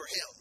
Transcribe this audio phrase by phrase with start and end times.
[0.00, 0.39] for him.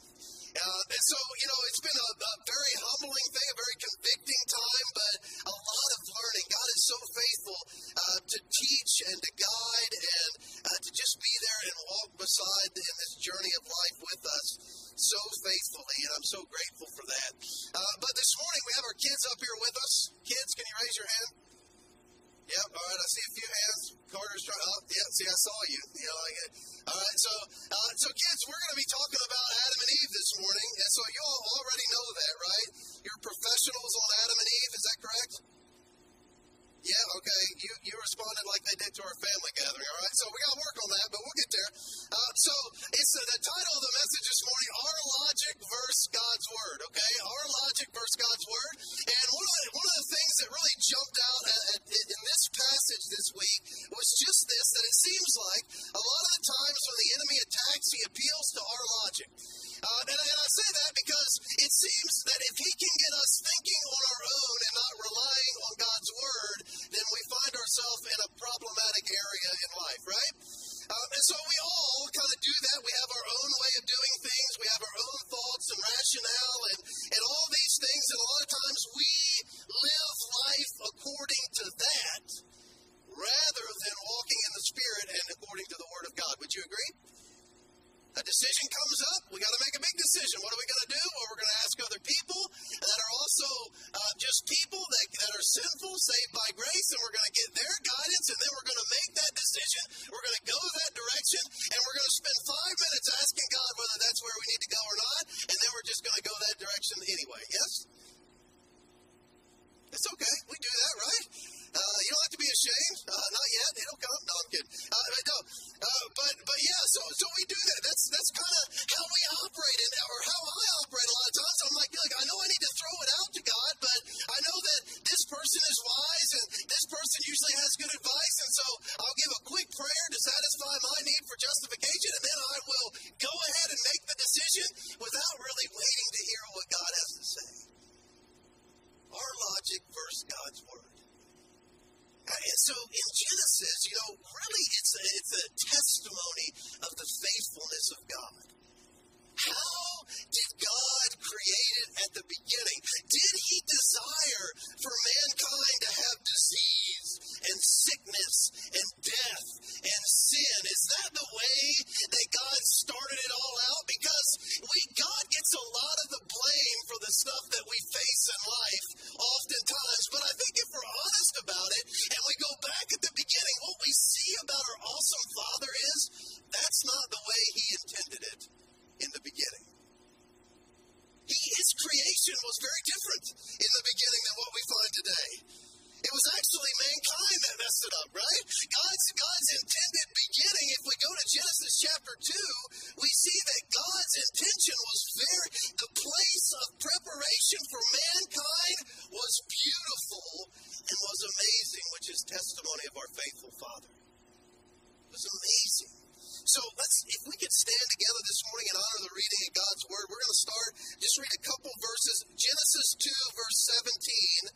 [211.19, 212.18] read a couple verses.
[212.31, 214.56] Genesis 2, verse 17,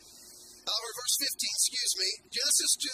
[0.64, 2.10] uh, or verse 15, excuse me.
[2.32, 2.88] Genesis 2,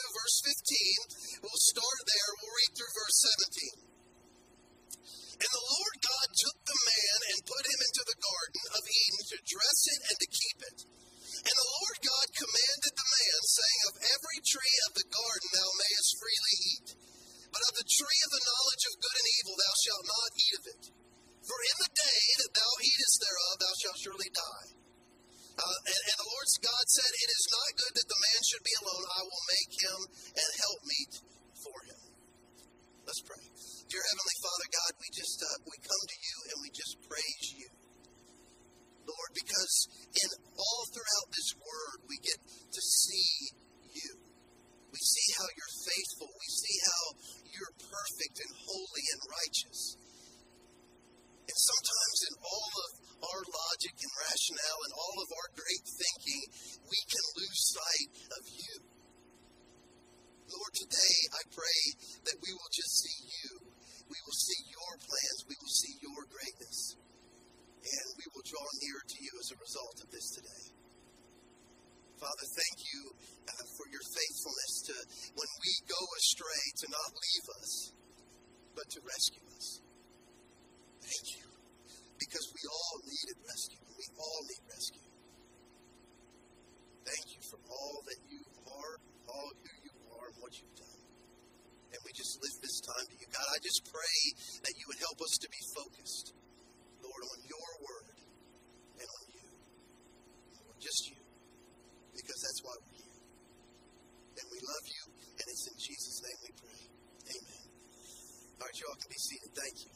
[109.19, 109.92] Thank you.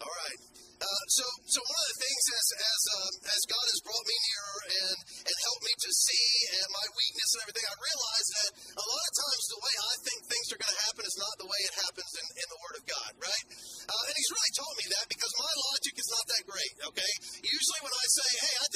[0.00, 0.40] All right.
[0.80, 4.16] Uh, so, so one of the things as as um, as God has brought me
[4.16, 4.96] nearer and
[5.28, 8.50] and helped me to see and my weakness and everything, I realized that
[8.80, 11.34] a lot of times the way I think things are going to happen is not
[11.36, 13.44] the way it happens in, in the Word of God, right?
[13.92, 16.74] Uh, and He's really taught me that because my logic is not that great.
[16.96, 17.12] Okay,
[17.44, 18.66] usually when I say, "Hey, I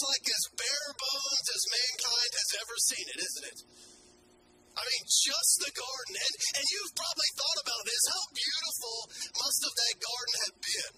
[0.00, 3.60] Like as bare bones as mankind has ever seen it, isn't it?
[4.70, 6.14] I mean, just the garden.
[6.16, 8.02] And, and you've probably thought about this.
[8.08, 8.96] How beautiful
[9.44, 10.94] must have that garden have been?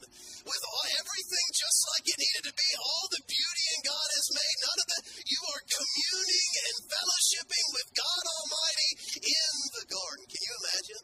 [0.46, 4.28] With all, everything just like it needed to be, all the beauty in God has
[4.38, 5.02] made, none of that.
[5.26, 10.24] You are communing and fellowshipping with God Almighty in the garden.
[10.30, 11.02] Can you imagine?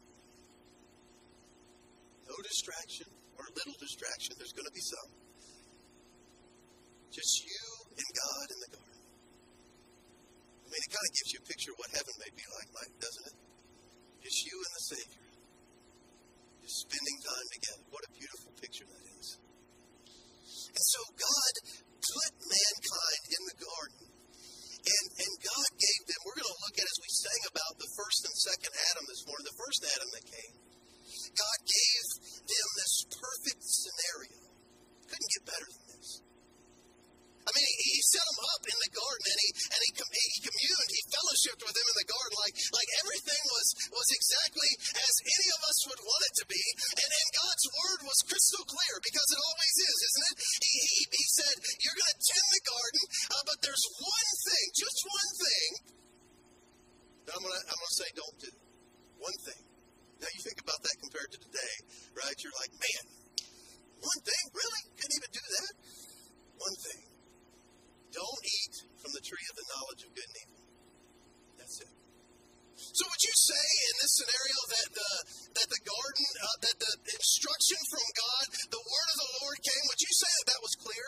[2.30, 3.08] No distraction
[3.42, 4.38] or little distraction.
[4.38, 5.10] There's going to be some.
[7.10, 7.57] Just you
[7.98, 9.00] and God in the garden.
[10.62, 12.68] I mean, it kind of gives you a picture of what heaven may be like,
[12.76, 13.36] Mike, doesn't it?
[14.22, 15.26] Just you and the Savior.
[16.62, 17.84] Just spending time together.
[17.88, 19.26] What a beautiful picture that is.
[20.68, 21.52] And so God
[21.96, 24.04] put mankind in the garden.
[24.78, 27.90] And, and God gave them, we're going to look at as we sang about the
[27.98, 30.54] first and second Adam this morning, the first Adam that came.
[31.34, 32.04] God gave
[32.44, 34.40] them this perfect scenario.
[35.08, 35.87] Couldn't get better than this.
[37.48, 40.38] I mean, he, he set them up in the garden, and he and he, he
[40.44, 45.14] communed, he fellowshipped with them in the garden, like like everything was was exactly as
[45.24, 46.62] any of us would want it to be.
[47.00, 50.36] And and God's word was crystal clear because it always is, isn't it?
[50.60, 53.02] He he, he said, "You're going to tend the garden,
[53.32, 55.70] uh, but there's one thing, just one thing
[57.24, 58.52] that I'm gonna I'm gonna say don't do.
[59.24, 59.62] One thing.
[60.20, 61.74] Now you think about that compared to today,
[62.12, 62.36] right?
[62.42, 63.04] You're like, man,
[64.02, 64.82] one thing, really?
[64.98, 65.72] Couldn't even do that.
[66.58, 67.17] One thing.
[68.12, 70.62] Don't eat from the tree of the knowledge of good and evil.
[71.60, 71.92] That's it.
[72.78, 75.12] So would you say in this scenario that the
[75.58, 79.82] that the garden uh, that the instruction from God, the word of the Lord came?
[79.90, 81.06] Would you say that that was clear?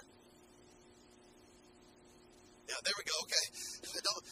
[2.74, 3.16] Yeah, there we go.
[3.22, 3.46] Okay,
[4.06, 4.22] don't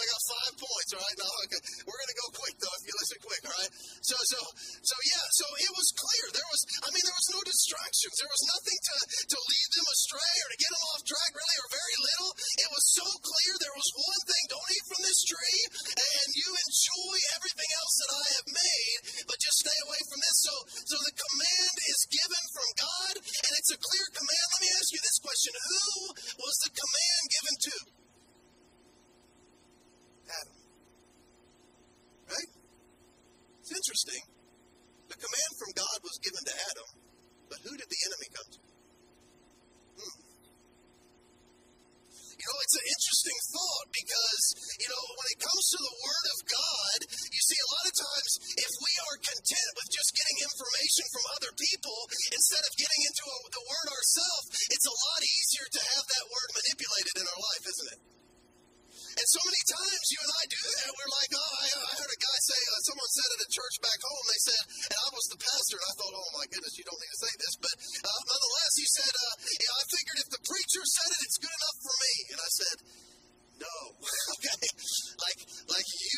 [0.00, 0.90] I got five points.
[0.94, 1.60] All right, now okay.
[1.86, 2.76] we're gonna go quick though.
[2.78, 3.72] If you listen quick, all right.
[4.02, 4.40] So so
[4.82, 5.24] so yeah.
[5.38, 6.24] So it was clear.
[6.34, 6.60] There was.
[6.84, 8.14] I mean, there was no distractions.
[8.18, 8.96] There was nothing to
[9.34, 12.30] to lead them astray or to get them off track, really, or very little.
[12.34, 13.52] It was so clear.
[13.60, 15.62] There was one thing: don't eat from this tree,
[15.94, 18.98] and you enjoy everything else that I have made,
[19.30, 20.38] but just stay away from this.
[20.42, 20.54] So
[20.90, 24.46] so the command is given from God, and it's a clear command.
[24.58, 25.84] Let me ask you this question: Who
[26.40, 28.03] was the command given to?
[33.64, 34.20] It's interesting.
[35.08, 36.88] The command from God was given to Adam,
[37.48, 38.60] but who did the enemy come to?
[40.04, 40.20] Hmm.
[42.12, 44.44] You know, it's an interesting thought because,
[44.84, 47.94] you know, when it comes to the Word of God, you see, a lot of
[48.04, 51.98] times if we are content with just getting information from other people
[52.36, 56.28] instead of getting into a, the Word ourselves, it's a lot easier to have that
[56.28, 58.13] Word manipulated in our life, isn't it?
[59.14, 60.88] And so many times you and I do that.
[60.90, 63.76] We're like, oh, I, I heard a guy say, uh, someone said at a church
[63.78, 66.74] back home, they said, and I was the pastor, and I thought, oh my goodness,
[66.74, 67.54] you don't need to say this.
[67.62, 71.38] But uh, nonetheless, he said, uh, you I figured if the preacher said it, it's
[71.38, 72.14] good enough for me.
[72.34, 72.76] And I said,
[73.54, 73.76] no.
[74.34, 74.66] okay.
[75.14, 75.38] Like,
[75.70, 76.13] like you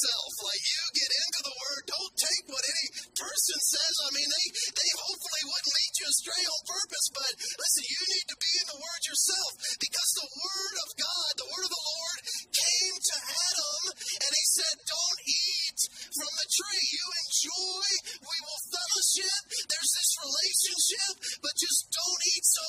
[0.00, 0.32] yourself.
[0.40, 1.82] Like you get into the word.
[1.92, 3.94] Don't take what any person says.
[4.00, 8.26] I mean, they they hopefully wouldn't lead you astray on purpose, but listen, you need
[8.32, 11.86] to be in the word yourself because the word of God, the word of the
[11.92, 15.80] Lord, came to Adam and he said, "Don't eat
[16.16, 16.84] from the tree.
[16.96, 17.88] You enjoy.
[18.24, 19.40] We will fellowship.
[19.68, 21.12] There's this relationship,
[21.44, 22.64] but just don't eat." So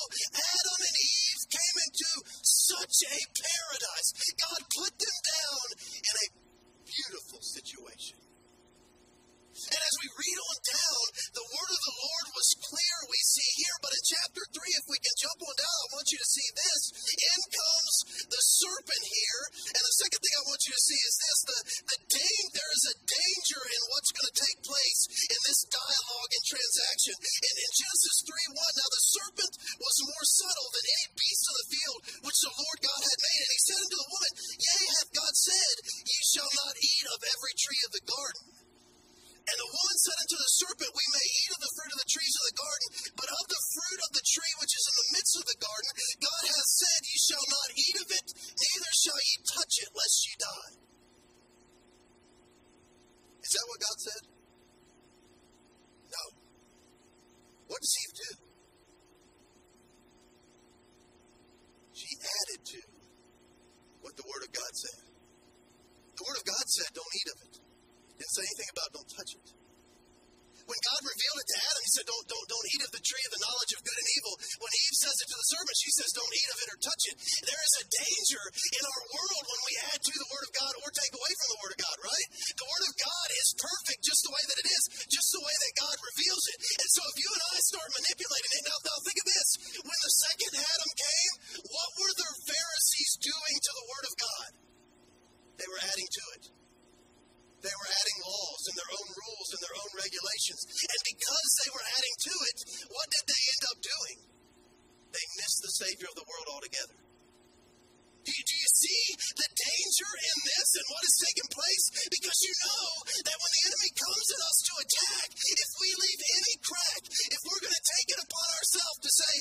[110.78, 112.84] and what is taking place because you know
[113.28, 117.40] that when the enemy comes at us to attack, if we leave any crack, if
[117.44, 119.32] we're going to take it upon ourselves to say,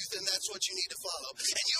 [0.00, 1.30] truth, and that's what you need to follow.
[1.36, 1.79] And you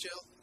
[0.00, 0.39] nutshell?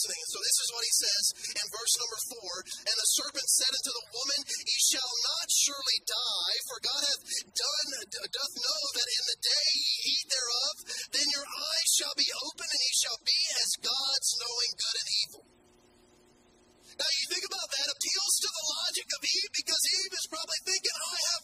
[0.00, 0.24] Reasoning.
[0.32, 1.24] So this is what he says
[1.60, 2.52] in verse number four.
[2.88, 7.24] And the serpent said unto the woman, Ye shall not surely die, for God hath
[7.52, 10.74] done doth know that in the day ye eat thereof,
[11.12, 15.10] then your eyes shall be open, and ye shall be as gods, knowing good and
[15.20, 15.44] evil.
[17.00, 20.60] Now you think about that appeals to the logic of Eve because Eve is probably
[20.68, 21.42] thinking, I have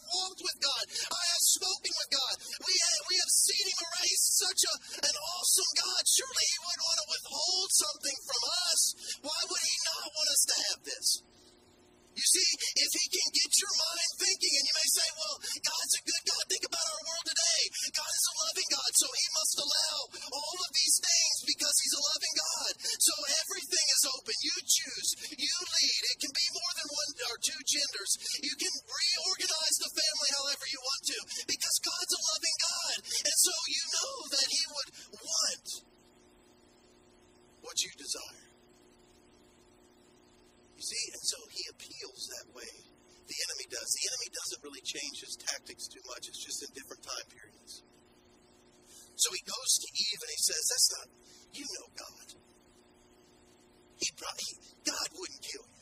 [4.37, 6.01] such a, an awesome God.
[6.05, 8.81] Surely he wouldn't want to withhold something from us.
[9.25, 11.07] Why would he not want us to have this?
[12.17, 12.49] You see,
[12.81, 16.23] if he can get your mind thinking, and you may say, well, God's a good
[16.25, 16.43] God.
[16.49, 17.61] Think about our world today.
[17.93, 19.95] God is a loving God, so he must allow
[20.33, 22.73] all of these things because he's a loving God.
[22.97, 24.33] So everything is open.
[24.41, 25.09] You choose.
[25.37, 26.01] You lead.
[26.09, 28.11] It can be more than one or two genders.
[28.41, 32.97] You can reorganize the family however you want to because God's a loving God.
[33.29, 34.89] And so you know that he would
[35.21, 35.67] want
[37.61, 38.47] what you desire.
[40.77, 42.69] You see, and so he appeals that way.
[43.25, 43.89] The enemy does.
[43.97, 46.27] The enemy doesn't really change his tactics too much.
[46.27, 47.87] It's just in different time periods.
[49.15, 51.07] So he goes to Eve and he says, That's not,
[51.55, 52.27] you know God.
[53.97, 54.51] He probably,
[54.85, 55.76] God wouldn't kill you.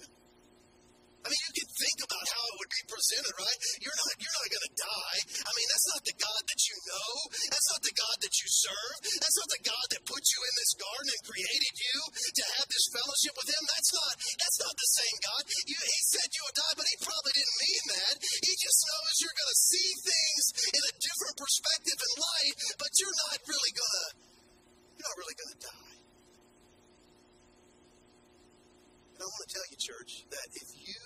[1.26, 3.60] I mean, you can think about how it would be presented, right?
[3.82, 5.20] You're not, you're not going to die.
[5.42, 7.12] I mean, that's not the God that you know.
[7.50, 8.98] That's not the God that you serve.
[9.26, 11.98] That's not the God that put you in this garden and created you
[12.30, 13.64] to have this fellowship with Him.
[13.66, 15.42] That's not, that's not the same God.
[15.66, 18.16] You, he said you would die, but He probably didn't mean that.
[18.46, 20.44] He just knows you're going to see things
[20.78, 24.08] in a different perspective in light, but you're not really going to,
[24.94, 25.96] you're not really going to die.
[29.16, 31.05] And I want to tell you, church, that if you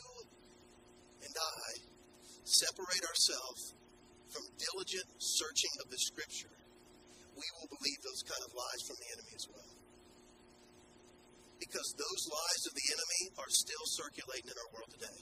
[2.49, 3.78] separate ourselves
[4.34, 6.56] from diligent searching of the Scripture,
[7.34, 9.71] we will believe those kind of lies from the enemy as well.
[11.60, 15.19] Because those lies of the enemy are still circulating in our world today.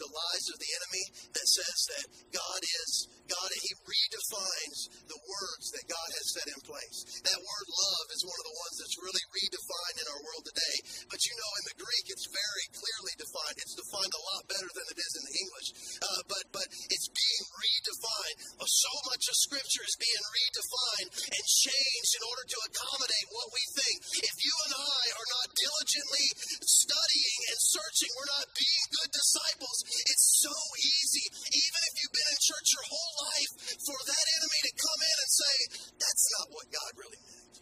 [0.00, 2.04] The lies of the enemy that says that
[2.34, 2.90] God is,
[3.28, 6.98] God, He redefines the words that God has set in place.
[7.22, 10.76] That word love is one of the ones that's really redefined in our world today.
[11.08, 13.56] But you know, in the Greek, it's very clearly defined.
[13.62, 15.68] It's defined a lot better than it is in the English.
[16.02, 18.36] Uh, but, but it's being redefined.
[18.58, 23.48] Uh, so much of Scripture is being redefined and changed in order to accommodate what
[23.52, 23.96] we think.
[24.22, 26.26] If you and I are not diligently
[26.64, 29.78] studying and searching, we're not being good disciples.
[30.10, 31.26] It's so easy.
[31.52, 35.16] Even if you've been in church your whole life, for that enemy to come in
[35.22, 35.54] and say,
[35.98, 37.54] that's not what God really meant.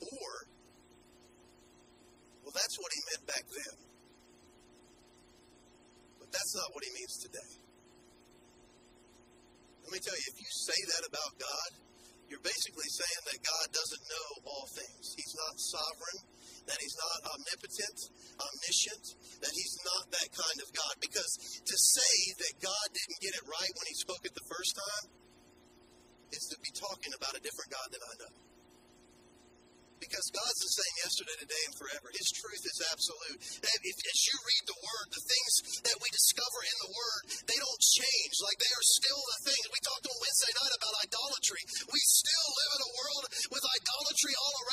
[0.00, 0.30] Or,
[2.44, 3.76] well, that's what he meant back then.
[6.18, 7.52] But that's not what he means today.
[9.84, 11.70] Let me tell you, if you say that about God,
[12.30, 15.04] you're basically saying that God doesn't know all things.
[15.18, 16.29] He's not sovereign,
[16.70, 17.98] that He's not omnipotent,
[18.38, 19.04] omniscient,
[19.42, 20.94] that He's not that kind of God.
[21.02, 21.32] Because
[21.66, 22.14] to say
[22.46, 25.06] that God didn't get it right when He spoke it the first time
[26.30, 28.34] is to be talking about a different God than I know.
[30.00, 32.08] Because God's the same yesterday, today, and forever.
[32.16, 33.36] His truth is absolute.
[33.60, 35.52] If, as you read the Word, the things
[35.84, 38.34] that we discover in the Word, they don't change.
[38.40, 39.64] Like they are still the things.
[39.68, 41.62] We talked on Wednesday night about idolatry.
[41.92, 44.69] We still live in a world with idolatry all around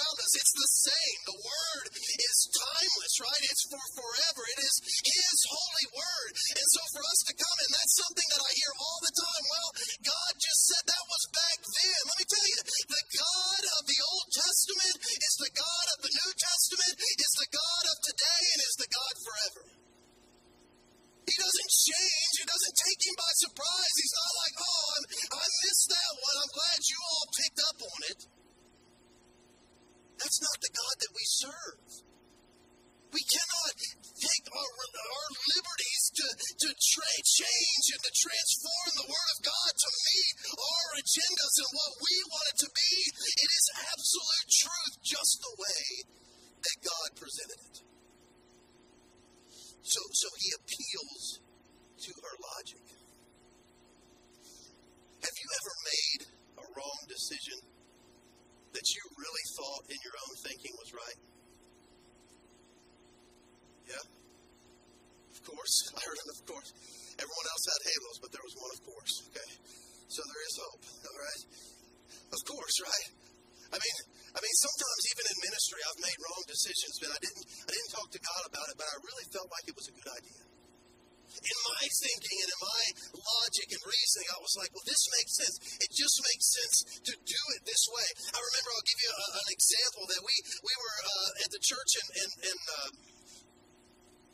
[84.97, 85.55] this makes sense.
[85.77, 88.07] It just makes sense to do it this way.
[88.33, 91.61] I remember, I'll give you a, an example that we, we were uh, at the
[91.61, 92.89] church in, in, in uh,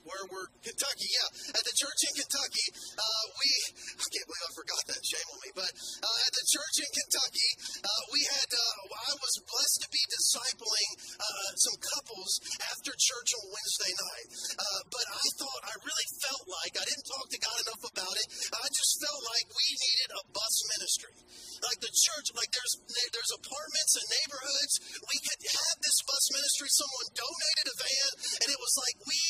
[0.03, 2.67] where we're Kentucky, yeah, at the church in Kentucky,
[2.99, 3.49] uh, we
[3.95, 4.99] I can't believe I forgot that.
[4.99, 5.51] Shame on me.
[5.55, 5.71] But
[6.03, 7.49] uh, at the church in Kentucky,
[7.83, 12.31] uh, we had uh, I was blessed to be discipling uh, some couples
[12.71, 14.27] after church on Wednesday night.
[14.55, 18.15] Uh, but I thought I really felt like I didn't talk to God enough about
[18.15, 18.27] it.
[18.55, 21.15] I just felt like we needed a bus ministry,
[21.59, 22.27] like the church.
[22.31, 24.73] Like there's there's apartments and neighborhoods.
[25.03, 26.67] We could have this bus ministry.
[26.71, 28.11] Someone donated a van,
[28.43, 29.23] and it was like we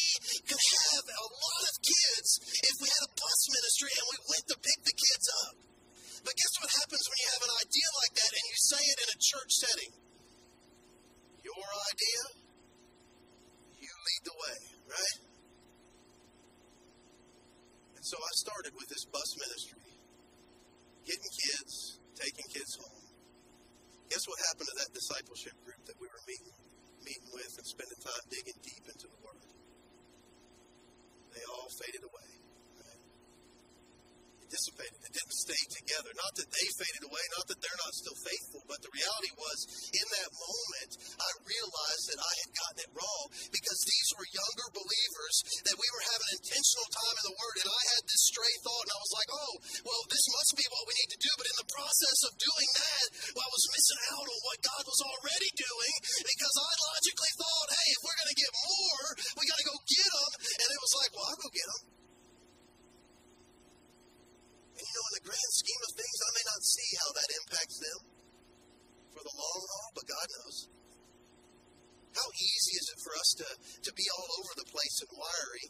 [0.46, 2.30] could have a lot of kids
[2.62, 5.73] if we had a bus ministry and we went to pick the kids up.
[6.24, 9.00] But guess what happens when you have an idea like that and you say it
[9.04, 9.92] in a church setting?
[11.44, 12.22] Your idea,
[13.84, 15.20] you lead the way, right?
[18.00, 19.84] And so I started with this bus ministry,
[21.04, 23.04] getting kids, taking kids home.
[24.08, 26.56] Guess what happened to that discipleship group that we were meeting,
[27.04, 29.44] meeting with and spending time digging deep into the Word?
[31.36, 32.33] They all faded away
[34.54, 35.02] dissipated.
[35.02, 36.13] It didn't stay together.
[36.13, 39.60] Not that they faded away, not that they're not still faithful, but the reality was
[39.89, 44.68] in that moment, I realized that I had gotten it wrong because these were younger
[44.78, 45.36] believers
[45.66, 47.56] that we were having intentional time in the Word.
[47.66, 49.54] And I had this stray thought, and I was like, oh,
[49.89, 51.32] well, this must be what we need to do.
[51.34, 54.84] But in the process of doing that, well, I was missing out on what God
[54.86, 59.50] was already doing because I logically thought, hey, if we're going to get more, we
[59.50, 60.32] got to go get them.
[60.62, 62.03] And it was like, well, I'll go get them.
[64.74, 67.30] And you know, in the grand scheme of things, I may not see how that
[67.30, 68.00] impacts them
[69.14, 70.58] for the long haul, but God knows.
[72.14, 73.48] How easy is it for us to,
[73.90, 75.66] to be all over the place and wiry,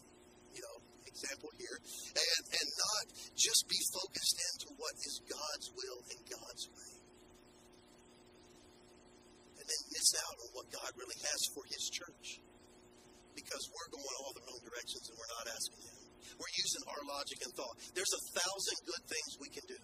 [0.56, 0.76] you know,
[1.08, 1.76] example here,
[2.16, 3.04] and, and not
[3.36, 6.92] just be focused into what is God's will and God's way?
[9.60, 12.40] And then miss out on what God really has for His church.
[13.32, 16.03] Because we're going all the wrong directions and we're not asking Him.
[16.36, 17.74] We're using our logic and thought.
[17.94, 19.80] There's a thousand good things we can do.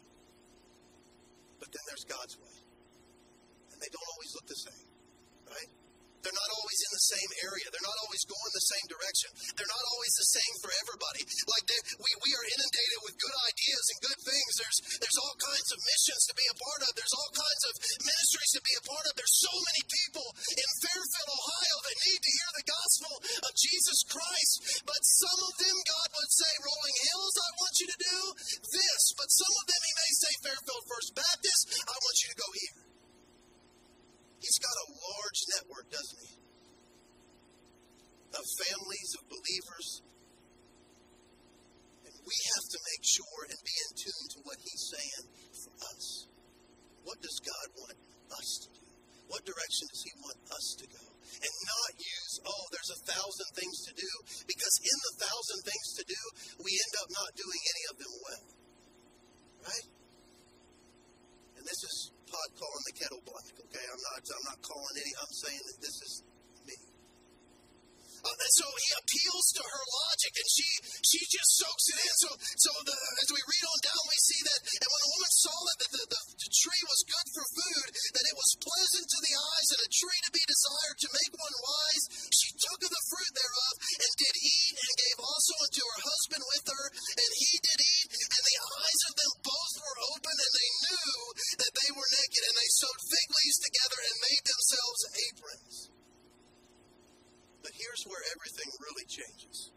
[1.60, 2.56] But then there's God's way.
[3.70, 4.88] And they don't always look the same,
[5.48, 5.70] right?
[6.20, 7.66] They're not always in the same area.
[7.72, 9.30] They're not always going the same direction.
[9.56, 11.22] They're not always the same for everybody.
[11.48, 11.64] Like
[11.96, 14.52] we, we are inundated with good ideas and good things.
[14.60, 16.90] There's there's all kinds of missions to be a part of.
[16.92, 19.12] There's all kinds of ministries to be a part of.
[19.16, 23.12] There's so many people in Fairfield, Ohio that need to hear the gospel
[23.48, 24.84] of Jesus Christ.
[24.84, 28.18] But some of them, God would say, Rolling Hills, I want you to do
[28.60, 29.02] this.
[29.16, 32.50] But some of them, He may say, Fairfield First Baptist, I want you to go
[32.52, 32.89] here.
[34.40, 36.34] He's got a large network, doesn't he?
[38.32, 39.88] Of families, of believers.
[42.08, 45.24] And we have to make sure and be in tune to what he's saying
[45.60, 46.04] for us.
[47.04, 47.98] What does God want
[48.32, 48.86] us to do?
[49.28, 51.04] What direction does he want us to go?
[51.38, 55.88] And not use, oh, there's a thousand things to do, because in the thousand things
[56.00, 56.22] to do,
[56.66, 58.46] we end up not doing any of them well.
[59.70, 59.88] Right?
[61.60, 63.46] And this is pot calling the kettle black.
[63.58, 64.20] Okay, I'm not.
[64.22, 65.12] I'm not calling any.
[65.18, 66.12] I'm saying that this is
[68.20, 70.68] so he appeals to her logic, and she
[71.00, 72.14] she just soaks it in.
[72.20, 72.30] So
[72.60, 75.56] so the, as we read on down, we see that, and when the woman saw
[75.56, 79.34] that the, the, the tree was good for food, that it was pleasant to the
[79.38, 82.04] eyes, and a tree to be desired to make one wise,
[82.34, 86.42] she took of the fruit thereof and did eat, and gave also unto her husband
[86.44, 90.52] with her, and he did eat, and the eyes of them both were open, and
[90.52, 91.14] they knew
[91.64, 95.89] that they were naked, and they sewed fig leaves together and made themselves aprons.
[98.00, 99.72] Here's where everything really changes.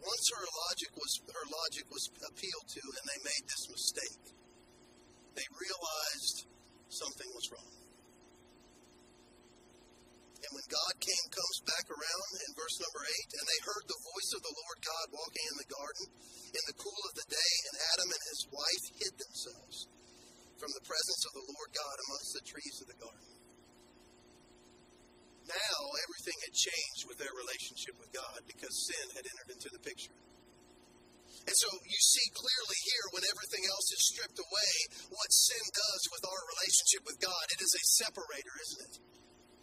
[0.00, 4.24] Once her logic was her logic was appealed to and they made this mistake,
[5.36, 6.48] they realized
[6.88, 7.74] something was wrong.
[10.44, 14.04] And when God came comes back around in verse number eight, and they heard the
[14.08, 16.06] voice of the Lord God walking in the garden
[16.52, 19.14] in the cool of the day, and Adam and his wife hid
[20.64, 23.32] from the presence of the Lord God amongst the trees of the garden.
[25.44, 29.84] Now everything had changed with their relationship with God because sin had entered into the
[29.84, 30.16] picture.
[31.44, 34.72] And so you see clearly here when everything else is stripped away
[35.12, 37.44] what sin does with our relationship with God.
[37.52, 38.94] It is a separator, isn't it?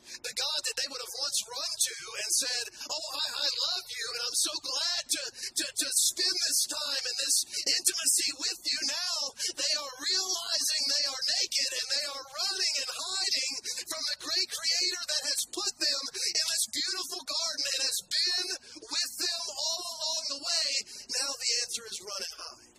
[0.02, 3.86] The God that they would have once run to and said, Oh, I, I love
[3.86, 7.38] you, and I'm so glad to, to, to spend this time and this
[7.70, 8.80] intimacy with you.
[8.90, 9.18] Now
[9.62, 13.54] they are realizing they are naked and they are running and hiding
[13.86, 18.48] from the great creator that has put them in this beautiful garden and has been
[18.82, 20.68] with them all along the way.
[21.14, 22.76] Now the answer is run and hide.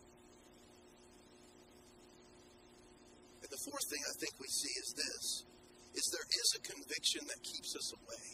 [3.46, 5.26] And the fourth thing I think we see is this
[6.56, 8.26] a conviction that keeps us away.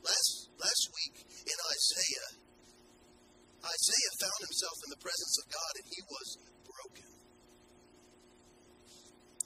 [0.00, 2.30] Last, last week in Isaiah,
[3.60, 6.28] Isaiah found himself in the presence of God and he was
[6.64, 7.10] broken.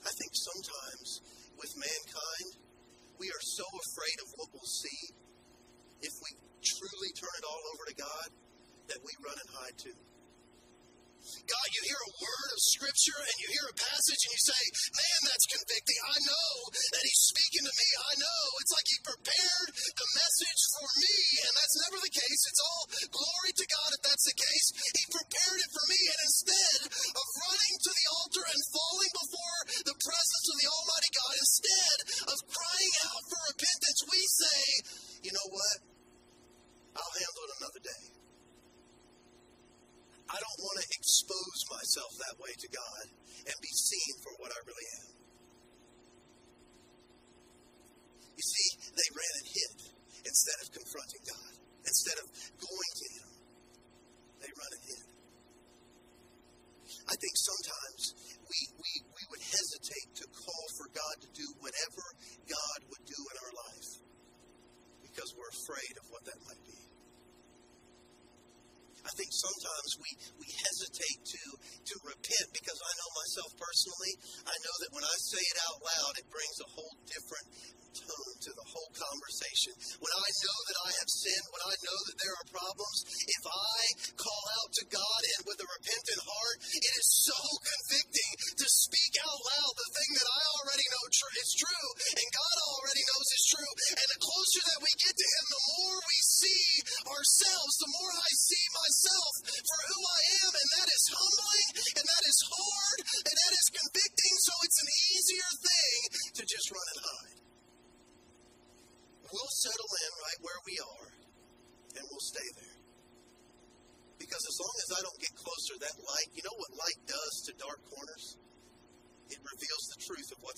[0.05, 1.09] I think sometimes
[1.59, 2.49] with mankind,
[3.19, 5.01] we are so afraid of what we'll see
[6.05, 6.31] if we
[6.63, 8.29] truly turn it all over to God
[8.95, 9.99] that we run and hide too.
[11.25, 14.63] God, you hear a word of scripture and you hear a passage and you say,
[14.93, 16.01] man, that's convicting.
[16.05, 17.89] I know that he's speaking to me.
[17.97, 18.43] I know.
[18.61, 21.17] It's like he prepared the message for me.
[21.49, 22.43] And that's never the case.
[22.45, 22.84] It's all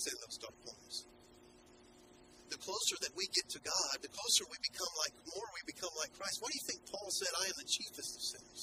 [0.05, 1.09] in those dark corners.
[2.53, 5.91] The closer that we get to God, the closer we become like, more we become
[5.97, 6.39] like Christ.
[6.39, 7.33] What do you think Paul said?
[7.33, 8.61] I am the chiefest of sinners.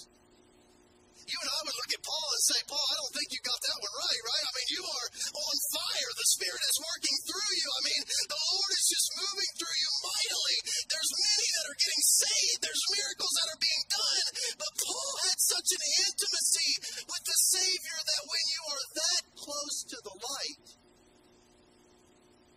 [1.24, 3.56] You and I would look at Paul and say, Paul, I don't think you got
[3.56, 4.44] that one right, right?
[4.44, 6.10] I mean, you are on fire.
[6.20, 7.68] The Spirit is working through you.
[7.72, 10.56] I mean, the Lord is just moving through you mightily.
[10.84, 12.60] There's many that are getting saved.
[12.60, 14.26] There's miracles that are being done.
[14.60, 16.70] But Paul had such an intimacy
[17.08, 20.83] with the Savior that when you are that close to the light,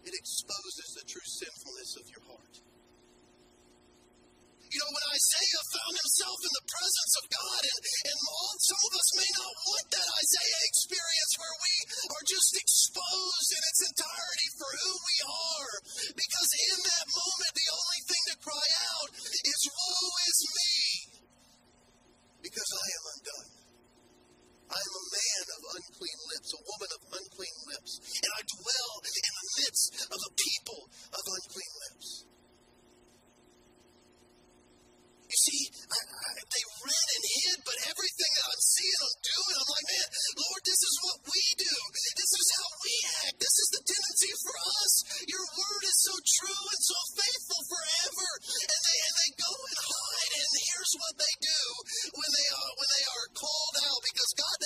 [0.08, 2.56] it exposes the true sinfulness of your heart.
[4.68, 8.20] You know, when Isaiah found himself in the presence of God, and, and
[8.68, 11.74] some of us may not want that Isaiah experience where we
[12.12, 15.74] are just exposed in its entirety for who we are.
[16.20, 20.76] Because in that moment, the only thing to cry out is, Woe is me!
[22.44, 23.57] Because I am undone.
[24.68, 28.92] I am a man of unclean lips, a woman of unclean lips, and I dwell
[29.08, 30.82] in the midst of a people
[31.16, 32.28] of unclean lips.
[35.28, 39.56] You see, I, I, they ran and hid, but everything that I'm seeing them doing,
[39.60, 40.08] I'm like, man,
[40.40, 41.76] Lord, this is what we do.
[42.16, 42.94] This is how we
[43.28, 43.36] act.
[43.36, 44.94] This is the tendency for us.
[45.28, 48.30] Your word is so true and so faithful forever.
[48.40, 51.62] And they and they go and hide, and here's what they do
[52.16, 54.57] when they are when they are called out, because God,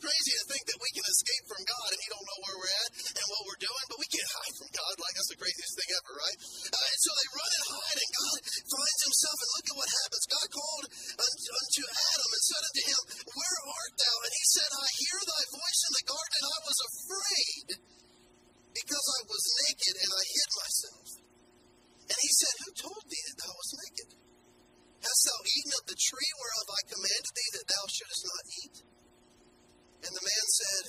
[0.00, 2.76] crazy to think that we can escape from God and He don't know where we're
[2.80, 4.92] at and what we're doing, but we can't hide from God.
[4.96, 6.38] Like that's the craziest thing ever, right?
[6.72, 9.90] Uh, and so they run and hide, and God finds himself, and look at what
[10.00, 10.24] happens.
[10.30, 10.86] God called
[11.20, 13.00] unto Adam and said unto him,
[13.36, 14.16] Where art thou?
[14.24, 17.66] And he said, I hear thy voice in the garden, and I was afraid
[18.72, 21.08] because I was naked and I hid myself.
[22.10, 24.10] And he said, Who told thee that thou wast naked?
[25.00, 28.76] Hast thou eaten of the tree whereof I commanded thee that thou shouldest not eat?
[30.10, 30.84] And the man said,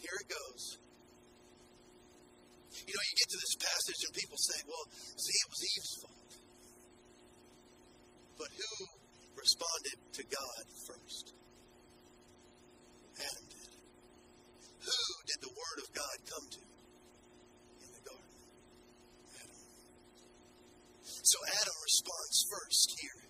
[0.00, 0.80] Here it goes.
[2.88, 5.94] You know, you get to this passage and people say, Well, see, it was Eve's
[6.00, 6.32] fault.
[8.40, 8.72] But who
[9.36, 11.36] responded to God first?
[13.20, 13.72] Adam did.
[14.88, 18.40] Who did the Word of God come to in the garden?
[19.36, 19.60] Adam.
[21.04, 23.20] So Adam responds first here.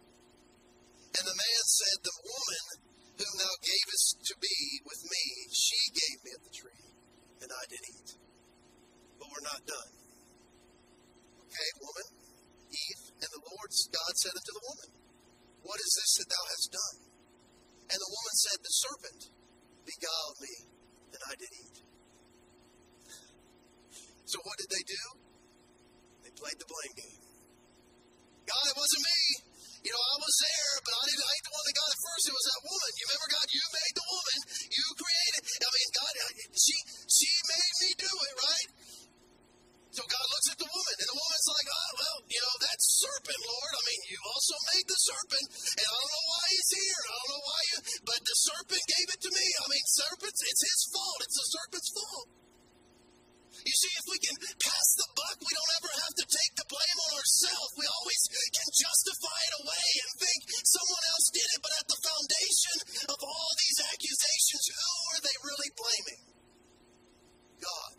[1.19, 2.88] And the man said, The woman
[3.19, 6.87] whom thou gavest to be with me, she gave me of the tree,
[7.43, 8.11] and I did eat.
[9.19, 9.93] But we're not done.
[11.43, 12.09] Okay, woman,
[12.71, 14.91] Eve, and the Lord God said unto the woman,
[15.67, 16.99] What is this that thou hast done?
[17.91, 19.23] And the woman said, The serpent
[19.83, 20.55] beguiled me,
[21.19, 21.77] and I did eat.
[24.29, 25.03] So what did they do?
[26.21, 27.23] They played the blame game.
[28.45, 29.48] God, it wasn't me.
[29.89, 31.25] You know, I was there, but I didn't.
[31.25, 32.25] I ain't the one that got it first.
[32.29, 32.91] It was that woman.
[32.93, 34.39] You remember, God, you made the woman.
[34.69, 35.43] You created.
[35.65, 36.77] I mean, God, uh, she
[37.09, 38.69] she made me do it, right?
[39.97, 42.79] So God looks at the woman, and the woman's like, oh, well, you know, that
[42.85, 43.73] serpent, Lord.
[43.73, 47.03] I mean, you also made the serpent, and I don't know why he's here.
[47.09, 49.47] I don't know why you, but the serpent gave it to me.
[49.57, 51.19] I mean, serpents, it's his fault.
[51.25, 52.29] It's the serpent's fault.
[53.67, 56.69] You see, if we can pass the buck, we don't ever have to take the
[56.71, 57.71] blame on ourselves.
[57.75, 58.23] We always
[58.55, 61.61] can justify it away and think someone else did it.
[61.63, 62.77] But at the foundation
[63.11, 66.23] of all these accusations, who are they really blaming?
[67.59, 67.97] God.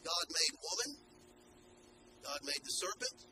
[0.00, 0.90] God made woman.
[2.24, 3.27] God made the serpent.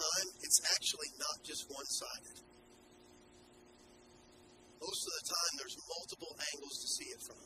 [0.00, 2.38] Time, it's actually not just one sided.
[4.80, 7.40] Most of the time, there's multiple angles to see it from.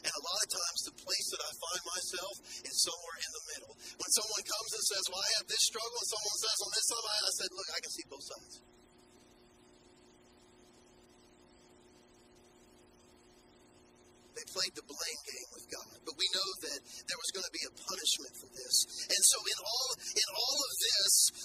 [0.00, 2.34] And a lot of times, the place that I find myself
[2.66, 3.72] is somewhere in the middle.
[4.00, 6.86] When someone comes and says, Well, I have this struggle, and someone says, On this
[6.88, 8.54] side, I said, Look, I can see both sides.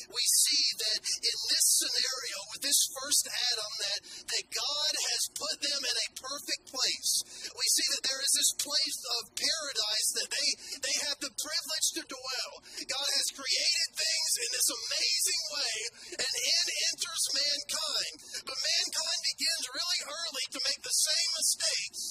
[0.10, 4.00] We see that in this scenario, with this first Adam, that,
[4.30, 7.12] that God has put them in a perfect place.
[7.52, 10.50] We see that there is this place of paradise that they,
[10.86, 12.52] they have the privilege to dwell.
[12.86, 15.76] God has created things in this amazing way,
[16.22, 18.16] and in enters mankind.
[18.46, 22.02] But mankind begins really early to make the same mistakes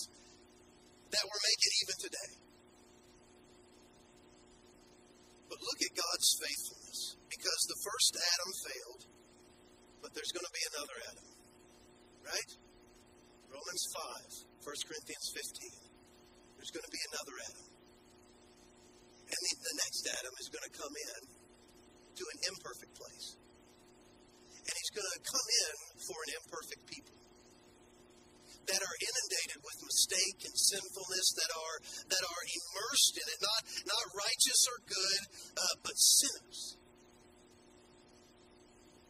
[1.15, 2.33] that we're making even today.
[5.49, 6.84] But look at God's faithfulness.
[7.35, 9.03] Because the first Adam failed,
[9.99, 11.29] but there's going to be another Adam.
[12.23, 12.51] Right?
[13.51, 13.85] Romans
[14.63, 16.55] 5, 1 Corinthians 15.
[16.55, 17.67] There's going to be another Adam.
[19.35, 21.21] And the, the next Adam is going to come in
[22.15, 23.29] to an imperfect place.
[24.63, 25.75] And he's going to come in
[26.07, 27.19] for an imperfect people
[28.65, 31.77] that are inundated with mistake and sinfulness, that are
[32.09, 35.21] that are immersed in it, not not righteous or good,
[35.53, 36.81] uh, but sinners.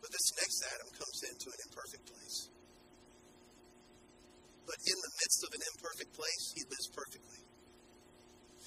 [0.04, 2.38] But this next Adam comes into an imperfect place.
[4.68, 7.40] But in the midst of an imperfect place, he lives perfectly.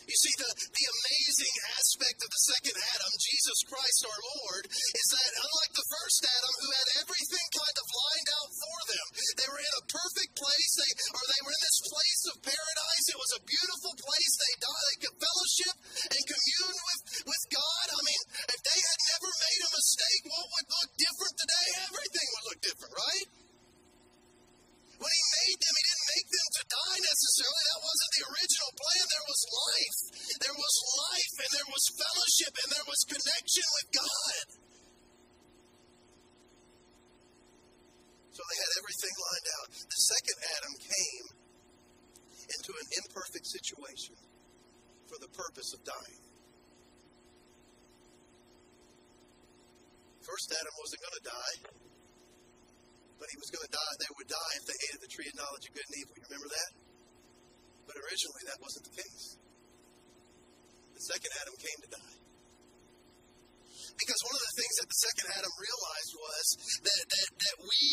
[0.07, 5.07] You see, the, the amazing aspect of the second Adam, Jesus Christ our Lord, is
[5.11, 9.49] that unlike the first Adam who had everything kind of lined out for them, they
[9.51, 13.05] were in a perfect place, they, or they were in this place of paradise.
[13.11, 14.33] It was a beautiful place.
[14.39, 14.53] They,
[50.67, 51.55] Adam wasn't going to die
[53.17, 53.93] but he was going to die.
[53.97, 56.13] They would die if they ate of the tree of knowledge of good and evil.
[56.13, 56.71] You remember that?
[57.89, 59.25] But originally, that wasn't the case.
[60.93, 62.26] The second Adam came to die.
[63.97, 66.45] Because one of the things that the second Adam realized was
[66.85, 67.85] that, that, that we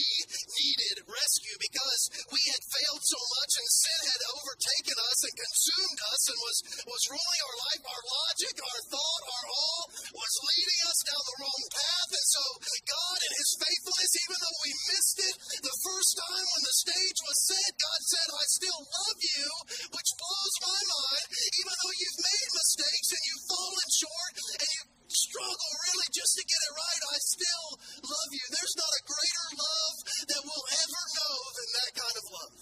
[0.55, 6.01] needed rescue because we had failed so much and sin had overtaken us and consumed
[6.13, 7.83] us and was, was ruling our life.
[7.89, 12.11] Our logic, our thought, our all was leading us down the wrong path.
[12.13, 12.45] And so
[12.85, 15.35] God in his faithfulness, even though we missed it
[15.65, 19.47] the first time when the stage was set, God said, I still love you,
[19.89, 21.27] which blows my mind.
[21.33, 26.43] Even though you've made mistakes and you've fallen short and you struggle really just to
[26.45, 27.67] get it right, I still
[28.09, 28.45] love you.
[28.51, 29.97] There's not a greater love
[30.33, 32.59] that we'll ever know than that kind of love.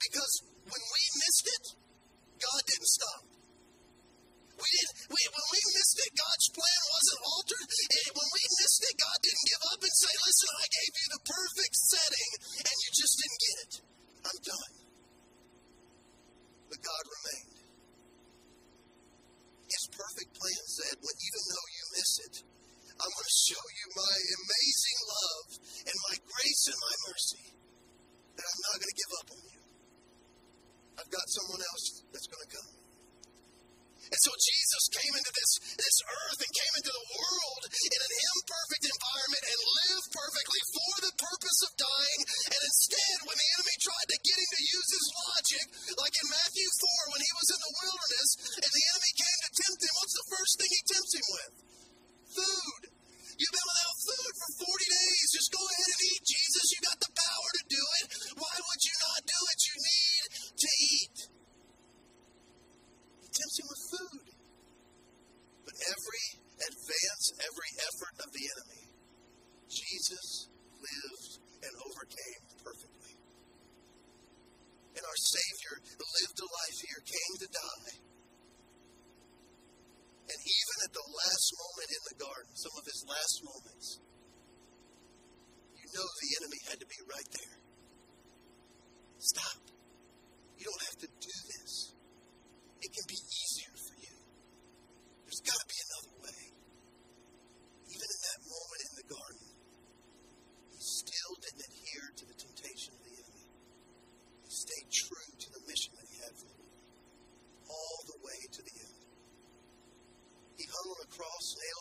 [0.00, 0.34] Because
[0.64, 1.64] when we missed it,
[2.40, 3.22] God didn't stop.
[4.54, 5.60] We didn't, we, when we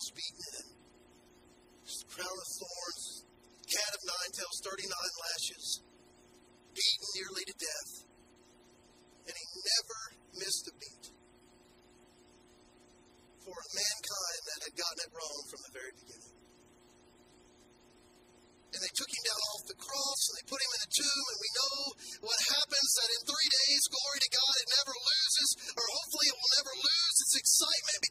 [0.04, 0.68] was beaten in.
[1.88, 3.04] His crown of thorns,
[3.72, 5.66] cat of nine tails, 39 lashes,
[6.76, 7.91] beaten nearly to death.
[9.24, 9.99] And he never
[10.43, 11.06] missed a beat
[13.47, 16.36] for a mankind that had gotten it wrong from the very beginning.
[18.74, 21.26] And they took him down off the cross and they put him in a tomb,
[21.30, 21.78] and we know
[22.26, 26.36] what happens that in three days, glory to God, it never loses, or hopefully it
[26.36, 28.03] will never lose its excitement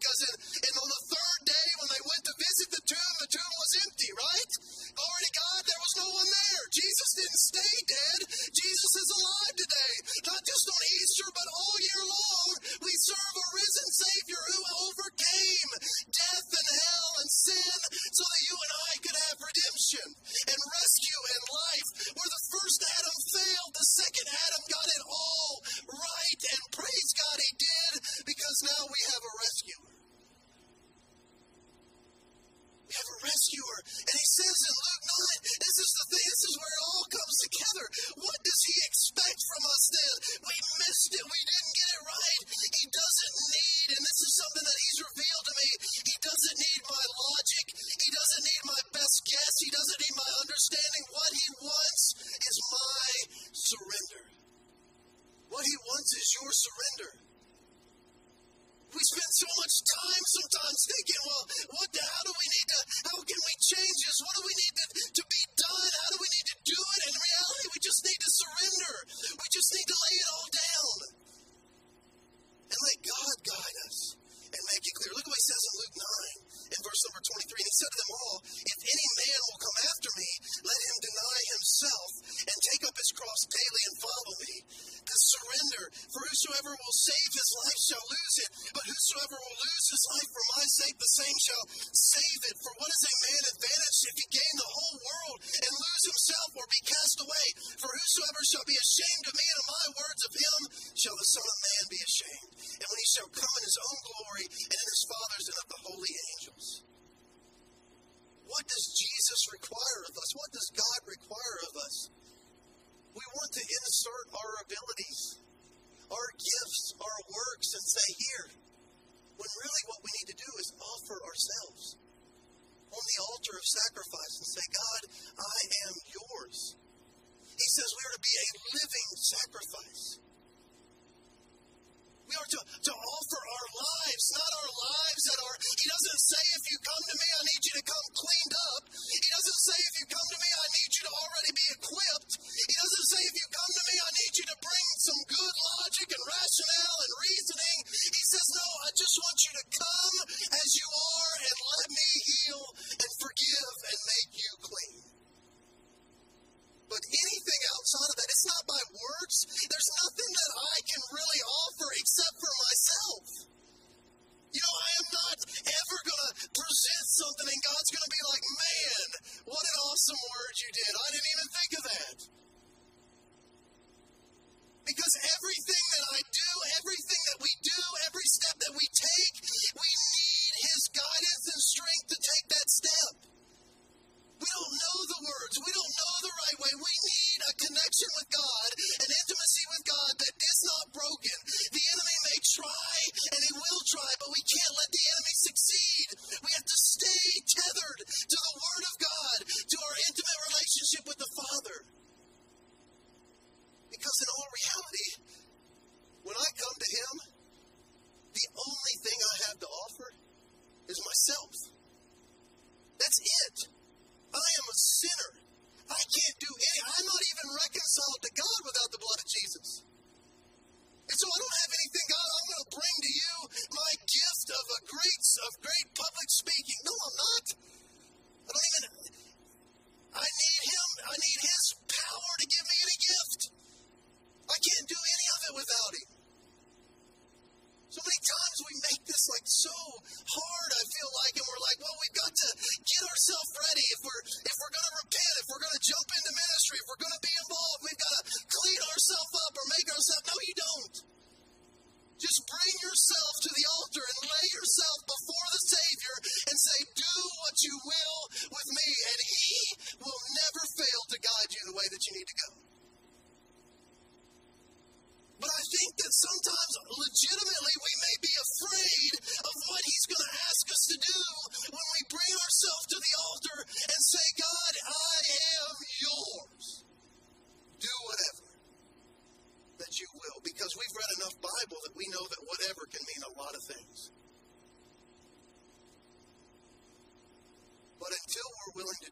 [77.72, 78.42] said them all,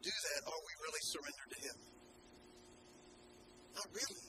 [0.01, 1.77] do that, are we really surrendered to Him?
[3.77, 4.25] Not really.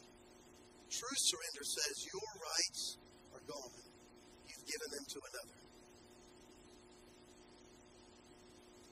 [0.92, 2.82] True surrender says your rights
[3.32, 3.80] are gone.
[4.44, 5.58] You've given them to another.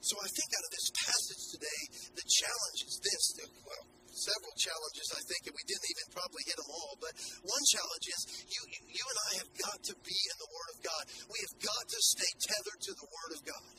[0.01, 1.81] So I think out of this passage today,
[2.17, 3.23] the challenge is this.
[3.63, 7.13] Well, several challenges, I think, and we didn't even probably hit them all, but
[7.47, 8.61] one challenge is you,
[8.91, 11.03] you and I have got to be in the Word of God.
[11.29, 13.75] We have got to stay tethered to the Word of God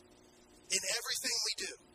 [0.73, 1.92] in everything we do.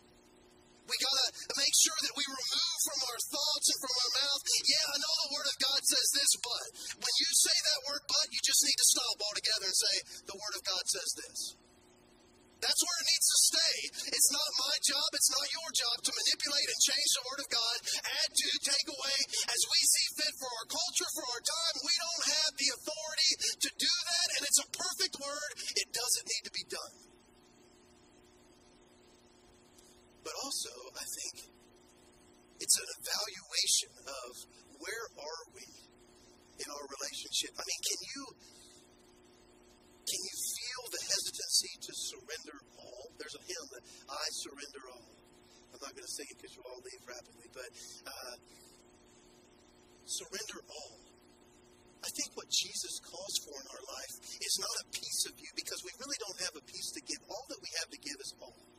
[0.87, 4.43] We got to make sure that we remove from our thoughts and from our mouth,
[4.63, 6.65] yeah, I know the Word of God says this, but
[6.95, 9.95] when you say that word but, you just need to stop altogether and say,
[10.31, 11.39] the Word of God says this.
[12.57, 13.75] That's where it needs to stay.
[14.17, 17.49] It's not my job, it's not your job to manipulate and change the Word of
[17.53, 21.75] God, add to, take away as we see fit for our culture, for our time.
[21.85, 23.31] We don't have the authority
[23.61, 25.51] to do that, and it's a perfect Word.
[25.77, 27.06] It doesn't need to be done.
[30.27, 31.35] But also, I think
[32.59, 34.31] it's an evaluation of
[34.75, 35.67] where are we
[36.59, 37.55] in our relationship.
[37.55, 38.21] I mean, can you
[40.03, 43.03] can you feel the hesitancy to surrender all?
[43.15, 45.15] There's a hymn that I surrender all.
[45.71, 47.69] I'm not going to sing it because you'll all leave rapidly, but
[48.11, 48.35] uh,
[50.11, 50.95] surrender all.
[52.03, 55.49] I think what Jesus calls for in our life is not a piece of you
[55.55, 57.19] because we really don't have a piece to give.
[57.31, 58.76] All that we have to give is all.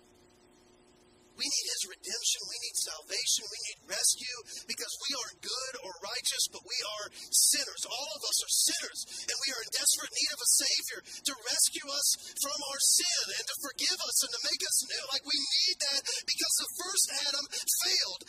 [1.39, 2.41] We need His redemption.
[2.51, 3.43] We need salvation.
[3.47, 7.82] We need rescue because we aren't good or righteous, but we are sinners.
[7.86, 10.99] All of us are sinners, and we are in desperate need of a Savior
[11.30, 12.09] to rescue us
[12.43, 15.05] from our sin and to forgive us and to make us new.
[15.14, 17.47] Like we need that because the first Adam
[17.86, 18.20] failed,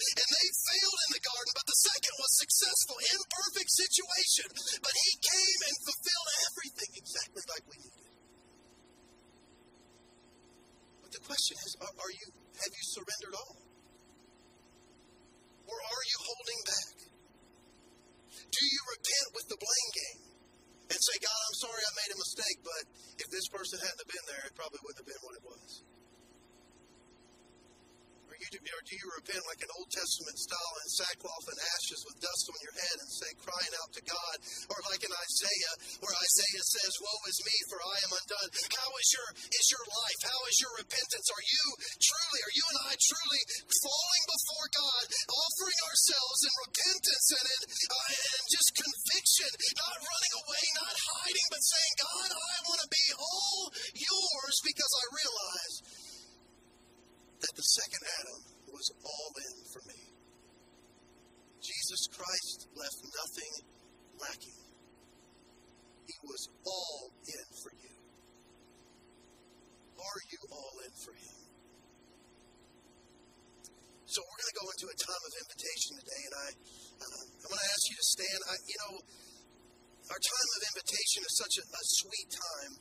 [81.09, 82.73] of invitation is such a, a sweet time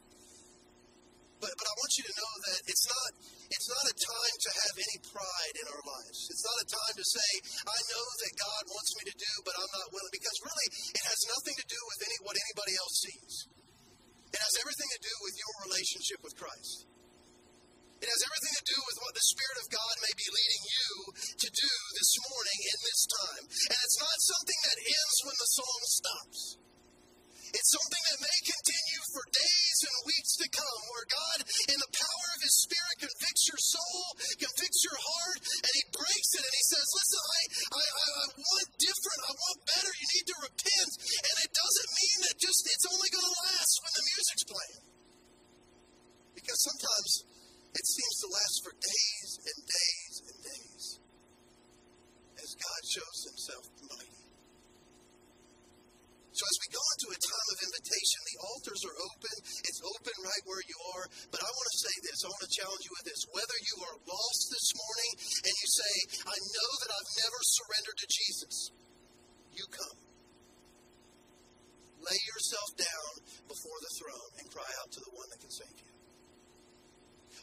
[1.39, 3.11] but, but I want you to know that it's not,
[3.47, 6.18] it's not a time to have any pride in our lives.
[6.35, 7.31] It's not a time to say,
[7.62, 10.14] I know that God wants me to do, but I'm not willing.
[10.18, 10.68] Because really,
[10.99, 13.35] it has nothing to do with any, what anybody else sees.
[14.35, 16.91] It has everything to do with your relationship with Christ.
[18.03, 20.91] It has everything to do with what the Spirit of God may be leading you
[21.39, 23.45] to do this morning in this time.
[23.47, 26.68] And it's not something that ends when the song stops.
[27.59, 31.91] It's something that may continue for days and weeks to come, where God, in the
[31.91, 34.03] power of His Spirit, convicts your soul,
[34.39, 37.41] convicts your heart, and He breaks it and He says, Listen, I,
[37.83, 40.93] I, I want different, I want better, you need to repent.
[41.03, 44.83] And it doesn't mean that just it's only going to last when the music's playing.
[46.39, 47.11] Because sometimes
[47.75, 50.85] it seems to last for days and days and days
[52.39, 53.78] as God shows Himself.
[56.39, 59.34] So as we go into a time of invitation, the altars are open.
[59.66, 61.05] It's open right where you are.
[61.34, 62.22] But I want to say this.
[62.22, 63.20] I want to challenge you with this.
[63.34, 65.95] Whether you are lost this morning and you say,
[66.30, 68.55] I know that I've never surrendered to Jesus,
[69.51, 69.99] you come.
[72.07, 73.12] Lay yourself down
[73.51, 75.88] before the throne and cry out to the one that can save you.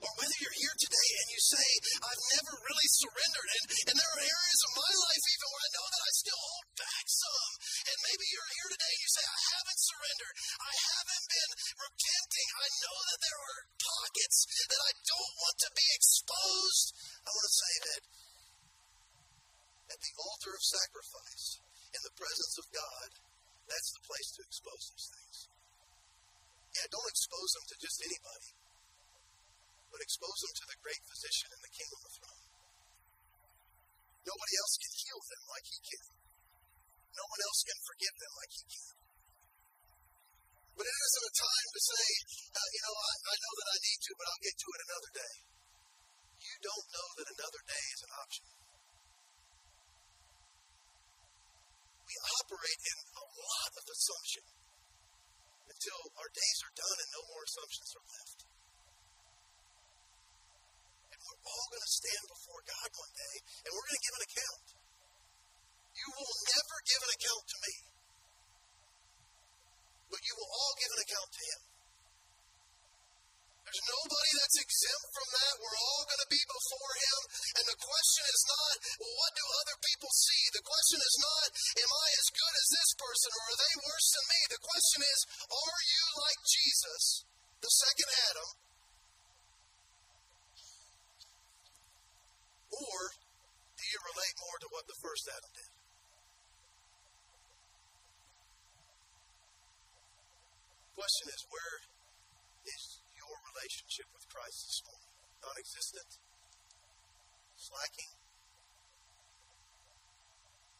[0.03, 1.67] Or whether you're here today and you say,
[2.03, 5.71] I've never really surrendered, and, and there are areas of my life even where I
[5.75, 7.51] know that I still hold back some.
[7.85, 10.35] And maybe you're here today and you say, I haven't surrendered.
[10.59, 12.49] I haven't been repenting.
[12.55, 16.87] I know that there are pockets that I don't want to be exposed.
[17.23, 18.01] I want to say that
[19.95, 21.45] at the altar of sacrifice,
[21.93, 23.07] in the presence of God,
[23.69, 25.37] that's the place to expose these things.
[26.75, 28.54] Yeah, don't expose them to just anybody
[29.95, 32.43] but expose them to the great physician in the kingdom of throne.
[34.27, 36.05] Nobody else can heal them like he can.
[37.15, 38.95] No one else can forgive them like he can.
[40.75, 42.07] But it isn't a time to say,
[42.59, 44.81] uh, you know, I, I know that I need to, but I'll get to it
[44.83, 45.35] another day.
[46.43, 48.45] You don't know that another day is an option.
[52.03, 54.45] We operate in a lot of assumption
[55.71, 58.34] until our days are done and no more assumptions are left
[61.45, 63.35] all going to stand before God one day,
[63.65, 64.65] and we're going to give an account.
[65.95, 67.73] You will never give an account to me,
[70.11, 71.61] but you will all give an account to Him.
[73.65, 75.53] There's nobody that's exempt from that.
[75.57, 77.19] We're all going to be before Him.
[77.57, 80.43] And the question is not, well, what do other people see?
[80.53, 81.47] The question is not,
[81.81, 84.41] am I as good as this person or are they worse than me?
[84.53, 85.19] The question is,
[85.49, 87.03] are you like Jesus,
[87.65, 88.49] the second Adam,
[92.71, 92.97] Or
[93.75, 95.71] do you relate more to what the first Adam did?
[100.95, 101.75] Question is, where
[102.71, 102.83] is
[103.19, 105.11] your relationship with Christ this morning?
[105.43, 106.11] Non existent?
[107.59, 108.11] Slacking?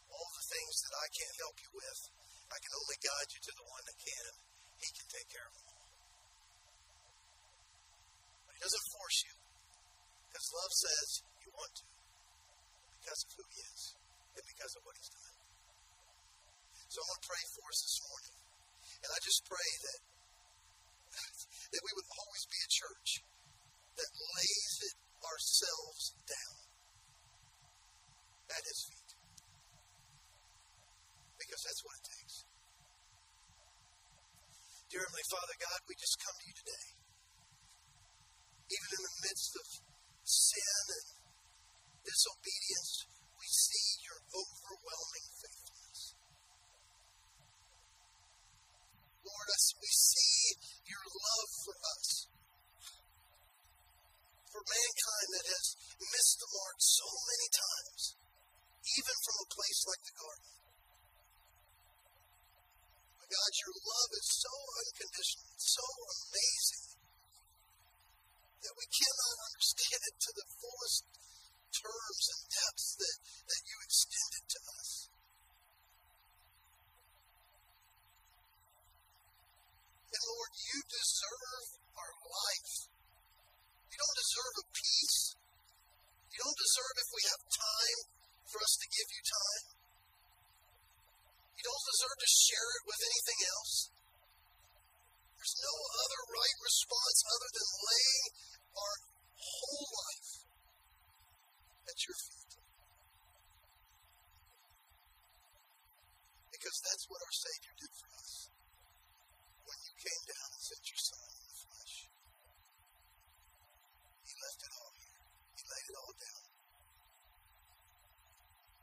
[0.07, 1.99] All the things that I can't help you with,
[2.47, 4.31] I can only guide you to the one that can.
[4.79, 5.87] He can take care of them all.
[8.47, 9.35] But he doesn't force you.
[10.31, 11.09] Because love says,
[11.45, 11.85] you want to
[13.05, 13.81] because of who He is
[14.33, 15.37] and because of what He's done.
[16.89, 18.35] So I want to pray for us this morning.
[19.05, 19.99] And I just pray that,
[21.69, 23.09] that we would always be a church
[24.01, 26.57] that lays it ourselves down
[28.49, 29.11] at His feet.
[31.37, 32.35] Because that's what it takes.
[34.89, 36.87] Dear Heavenly Father, God, we just come to you today.
[38.65, 39.65] Even in the midst of
[40.25, 41.14] sin and
[42.15, 43.03] disobedience,
[43.35, 46.15] we see your overwhelming faithfulness.
[49.19, 50.55] Lord, us, we see
[50.87, 52.07] your love for us,
[54.47, 55.67] for mankind that has
[55.99, 58.01] missed the mark so many times,
[58.95, 60.55] even from a place like the garden.
[63.19, 66.87] My God, your love is so unconditional, so amazing,
[68.63, 71.03] that we cannot understand it to the fullest
[71.81, 73.17] terms and depths that,
[73.51, 74.89] that you extended to us.
[80.15, 81.65] And Lord, you deserve
[81.99, 82.73] our life.
[83.91, 85.19] You don't deserve a piece.
[86.31, 87.99] You don't deserve if we have time
[88.47, 89.65] for us to give you time.
[91.55, 93.75] You don't deserve to share it with anything else.
[95.35, 98.25] There's no other right response other than laying
[101.85, 102.53] at your feet.
[106.49, 108.31] Because that's what our Savior did for us
[109.65, 111.95] when you came down and sent your Son in the flesh.
[114.25, 115.21] He left it all here,
[115.55, 116.45] He laid it all down.